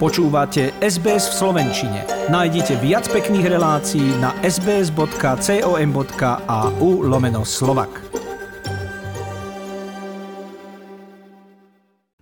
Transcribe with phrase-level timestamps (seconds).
[0.00, 2.08] Počúvate SBS v Slovenčine.
[2.32, 5.04] Nájdite viac pekných relácií na sbs.com.au
[7.04, 8.00] lomeno slovak.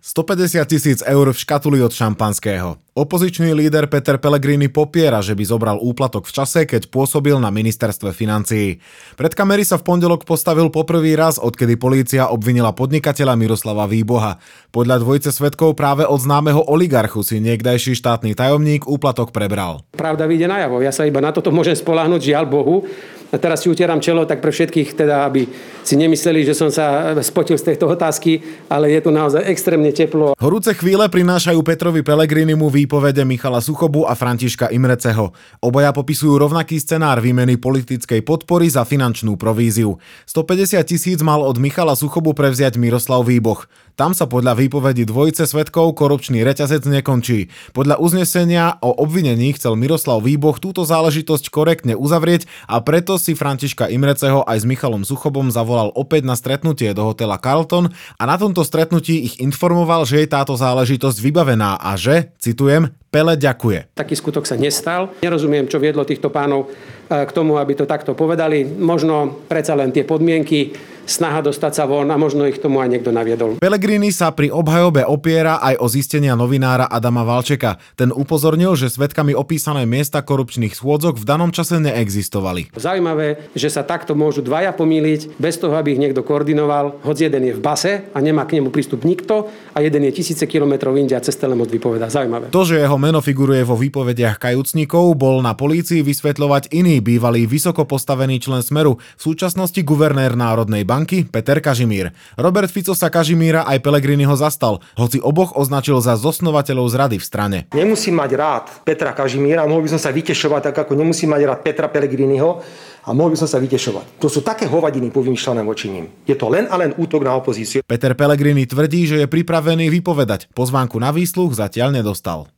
[0.02, 2.82] 150 tisíc eur v škatuli od šampanského.
[2.98, 8.10] Opozičný líder Peter Pellegrini popiera, že by zobral úplatok v čase, keď pôsobil na ministerstve
[8.10, 8.82] financií.
[9.14, 14.42] Pred kamery sa v pondelok postavil poprvý raz, odkedy polícia obvinila podnikateľa Miroslava Výboha.
[14.74, 19.86] Podľa dvojice svetkov práve od známeho oligarchu si niekdajší štátny tajomník úplatok prebral.
[19.94, 20.82] Pravda vyjde najavo.
[20.82, 22.82] Ja sa iba na toto môžem spoláhnuť, žiaľ Bohu.
[23.28, 25.44] A teraz si utieram čelo, tak pre všetkých teda, aby
[25.84, 28.40] si nemysleli, že som sa spotil z tejto otázky,
[28.72, 30.32] ale je tu naozaj extrémne teplo.
[30.40, 35.36] Horúce chvíle prinášajú Petrovi Pelegrinimu výpovede Michala Suchobu a Františka Imreceho.
[35.60, 40.00] Obaja popisujú rovnaký scenár výmeny politickej podpory za finančnú províziu.
[40.24, 43.68] 150 tisíc mal od Michala Suchobu prevziať Miroslav Výboch.
[43.98, 47.50] Tam sa podľa výpovedi dvojice svetkov korupčný reťazec nekončí.
[47.74, 53.90] Podľa uznesenia o obvinení chcel Miroslav Výboch túto záležitosť korektne uzavrieť a preto si Františka
[53.90, 58.62] Imreceho aj s Michalom Suchobom zavolal opäť na stretnutie do hotela Carlton a na tomto
[58.62, 63.98] stretnutí ich informoval, že je táto záležitosť vybavená a že, citujem, Pele ďakuje.
[63.98, 65.10] Taký skutok sa nestal.
[65.26, 68.62] Nerozumiem, čo viedlo týchto pánov eh, k tomu, aby to takto povedali.
[68.62, 70.70] Možno predsa len tie podmienky
[71.08, 73.56] snaha dostať sa von a možno ich tomu aj niekto naviedol.
[73.56, 77.80] Pelegrini sa pri obhajobe opiera aj o zistenia novinára Adama Valčeka.
[77.96, 82.76] Ten upozornil, že svetkami opísané miesta korupčných schôdzok v danom čase neexistovali.
[82.76, 87.48] Zaujímavé, že sa takto môžu dvaja pomýliť bez toho, aby ich niekto koordinoval, hoď jeden
[87.48, 91.16] je v base a nemá k nemu prístup nikto a jeden je tisíce kilometrov inde
[91.16, 92.12] a cez telemot vypoveda.
[92.12, 92.52] Zaujímavé.
[92.52, 97.88] To, že jeho meno figuruje vo výpovediach kajúcnikov, bol na polícii vysvetľovať iný bývalý vysoko
[97.88, 102.10] postavený člen Smeru, v súčasnosti guvernér Národnej banky banky Peter Kažimír.
[102.34, 103.78] Robert Fico sa Kažimíra aj
[104.26, 107.58] ho zastal, hoci oboch označil za zosnovateľov zrady v strane.
[107.70, 111.60] Nemusím mať rád Petra Kažimíra, mohol by som sa vytešovať tak, ako nemusím mať rád
[111.62, 112.58] Petra Pellegriniho
[113.06, 114.18] a mohol by som sa vytešovať.
[114.18, 116.10] To sú také hovadiny povymýšľané voči ním.
[116.26, 117.86] Je to len a len útok na opozíciu.
[117.86, 120.50] Peter Pellegrini tvrdí, že je pripravený vypovedať.
[120.50, 122.57] Pozvánku na výsluch zatiaľ nedostal.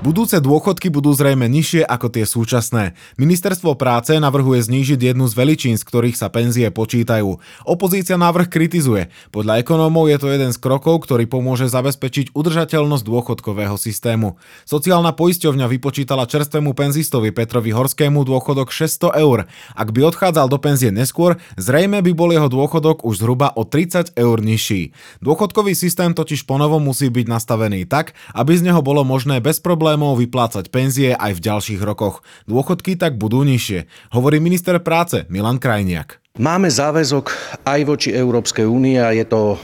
[0.00, 2.96] Budúce dôchodky budú zrejme nižšie ako tie súčasné.
[3.20, 7.36] Ministerstvo práce navrhuje znížiť jednu z veličín, z ktorých sa penzie počítajú.
[7.68, 9.12] Opozícia návrh kritizuje.
[9.28, 14.40] Podľa ekonómov je to jeden z krokov, ktorý pomôže zabezpečiť udržateľnosť dôchodkového systému.
[14.64, 19.52] Sociálna poisťovňa vypočítala čerstvému penzistovi Petrovi Horskému dôchodok 600 eur.
[19.76, 24.16] Ak by odchádzal do penzie neskôr, zrejme by bol jeho dôchodok už zhruba o 30
[24.16, 24.96] eur nižší.
[25.20, 29.89] Dôchodkový systém totiž ponovo musí byť nastavený tak, aby z neho bolo možné bez problémov
[29.90, 32.22] problémov vyplácať penzie aj v ďalších rokoch.
[32.46, 36.22] Dôchodky tak budú nižšie, hovorí minister práce Milan Krajniak.
[36.38, 37.34] Máme záväzok
[37.66, 39.58] aj voči Európskej únie a je to e,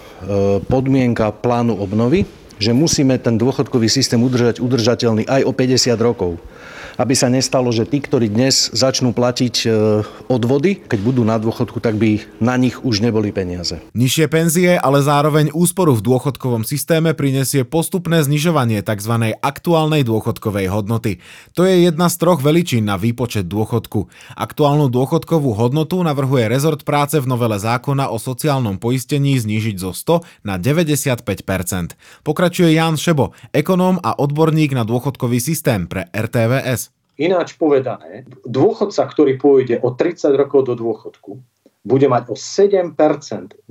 [0.67, 2.27] podmienka plánu obnovy,
[2.59, 6.43] že musíme ten dôchodkový systém udržať udržateľný aj o 50 rokov
[6.97, 9.69] aby sa nestalo, že tí, ktorí dnes začnú platiť e,
[10.29, 13.81] odvody, keď budú na dôchodku, tak by na nich už neboli peniaze.
[13.93, 19.37] Nižšie penzie, ale zároveň úsporu v dôchodkovom systéme prinesie postupné znižovanie tzv.
[19.41, 21.21] aktuálnej dôchodkovej hodnoty.
[21.55, 24.09] To je jedna z troch veličín na výpočet dôchodku.
[24.35, 30.49] Aktuálnu dôchodkovú hodnotu navrhuje rezort práce v novele zákona o sociálnom poistení znížiť zo 100
[30.49, 36.86] na 95% Pokračuje Jan Šebo, ekonóm a odborník na dôchodkový systém pre RTVS.
[37.17, 41.41] Ináč povedané, dôchodca, ktorý pôjde o 30 rokov do dôchodku,
[41.87, 42.93] bude mať o 7%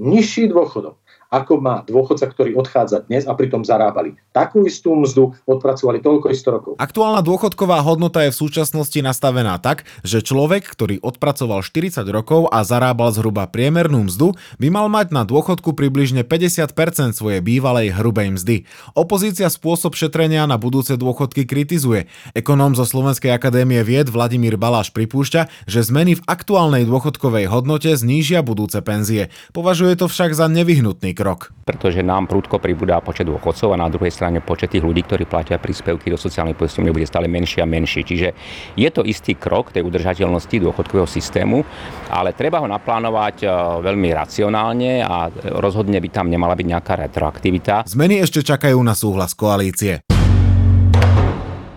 [0.01, 1.04] nižší dôchodok
[1.35, 6.47] ako má dôchodca, ktorý odchádza dnes a pritom zarábali takú istú mzdu, odpracovali toľko isto
[6.55, 6.71] rokov.
[6.79, 12.63] Aktuálna dôchodková hodnota je v súčasnosti nastavená tak, že človek, ktorý odpracoval 40 rokov a
[12.63, 14.31] zarábal zhruba priemernú mzdu,
[14.63, 18.55] by mal mať na dôchodku približne 50% svojej bývalej hrubej mzdy.
[18.95, 22.07] Opozícia spôsob šetrenia na budúce dôchodky kritizuje.
[22.31, 28.39] Ekonóm zo Slovenskej akadémie vied Vladimír Baláš pripúšťa, že zmeny v aktuálnej dôchodkovej hodnote znížia
[28.39, 29.27] budúce penzie.
[29.51, 31.49] Považuje to však za nevyhnutný krok krok.
[31.65, 35.57] Pretože nám prúdko pribúda počet dôchodcov a na druhej strane počet tých ľudí, ktorí platia
[35.57, 38.05] príspevky do sociálnej poisťovne bude stále menší a menší.
[38.05, 38.37] Čiže
[38.77, 41.65] je to istý krok tej udržateľnosti dôchodkového systému,
[42.13, 43.45] ale treba ho naplánovať e,
[43.81, 47.89] veľmi racionálne a rozhodne by tam nemala byť nejaká retroaktivita.
[47.89, 50.04] Zmeny ešte čakajú na súhlas koalície.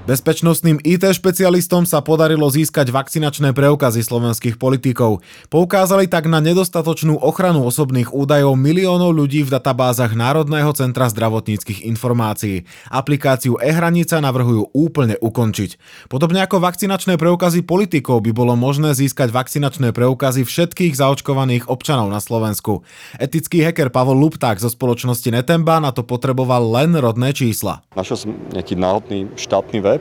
[0.08, 5.20] Bezpečnostným IT špecialistom sa podarilo získať vakcinačné preukazy slovenských politikov.
[5.52, 12.64] Poukázali tak na nedostatočnú ochranu osobných údajov miliónov ľudí v databázach Národného centra zdravotníckých informácií.
[12.88, 15.76] Aplikáciu e-hranica navrhujú úplne ukončiť.
[16.08, 22.25] Podobne ako vakcinačné preukazy politikov by bolo možné získať vakcinačné preukazy všetkých zaočkovaných občanov na
[22.25, 22.81] Slovensku.
[23.20, 27.84] Etický hacker Pavol Lupták zo spoločnosti Netemba na to potreboval len rodné čísla.
[27.93, 29.98] Našiel som nejaký náhodný štátny web,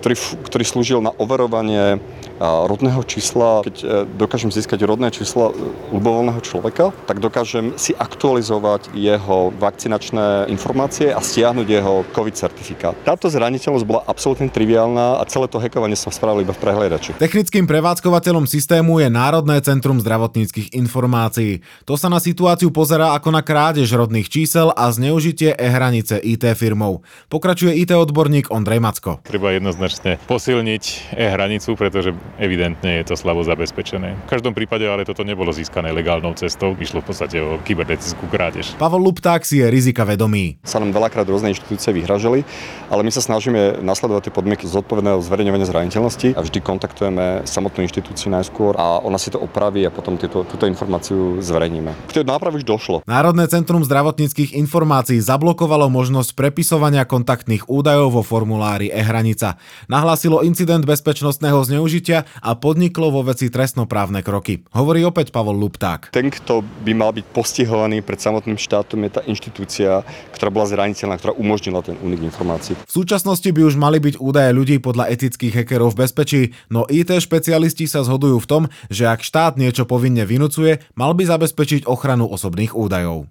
[0.00, 0.14] ktorý,
[0.44, 2.02] ktorý slúžil na overovanie
[2.42, 3.62] rodného čísla.
[3.62, 3.86] Keď e,
[4.18, 5.54] dokážem získať rodné číslo
[5.94, 12.94] ľubovoľného človeka, tak dokážem si aktualizovať jeho vakcinačné informácie a stiahnuť jeho COVID certifikát.
[13.06, 17.14] Táto zraniteľnosť bola absolútne triviálna a celé to hekovanie sa spravili iba v prehliadači.
[17.22, 21.62] Technickým prevádzkovateľom systému je Národné centrum zdravotníckých informácií.
[21.86, 27.06] To sa na situáciu pozerá ako na krádež rodných čísel a zneužitie e-hranice IT firmou.
[27.30, 29.22] Pokračuje IT odborník Ondrej Macko.
[29.34, 34.14] Treba jednoznačne posilniť e-hranicu, pretože evidentne je to slabo zabezpečené.
[34.14, 38.78] V každom prípade ale toto nebolo získané legálnou cestou, išlo v podstate o kybernetickú krádež.
[38.78, 40.62] Pavol Lupták si je rizika vedomý.
[40.62, 42.46] Sa nám veľakrát rôzne inštitúcie vyhražali,
[42.86, 48.30] ale my sa snažíme nasledovať tie podmienky zodpovedného zverejňovania zraniteľnosti a vždy kontaktujeme samotnú inštitúciu
[48.30, 52.06] najskôr a ona si to opraví a potom tieto, túto informáciu zverejníme.
[52.06, 53.02] K tej náprave už došlo.
[53.02, 59.56] Národné centrum zdravotníckých informácií zablokovalo možnosť prepisovania kontaktných údajov vo formulári e-hranica.
[59.88, 64.60] Nahlásilo incident bezpečnostného zneužitia a podniklo vo veci trestnoprávne kroky.
[64.76, 66.12] Hovorí opäť Pavol Lupták.
[66.12, 70.04] Ten, kto by mal byť postihovaný pred samotným štátom, je tá inštitúcia,
[70.36, 72.76] ktorá bola zraniteľná, ktorá umožnila ten únik informácií.
[72.84, 77.16] V súčasnosti by už mali byť údaje ľudí podľa etických hackerov v bezpečí, no IT
[77.16, 78.62] špecialisti sa zhodujú v tom,
[78.92, 83.30] že ak štát niečo povinne vynúcuje, mal by zabezpečiť ochranu osobných údajov.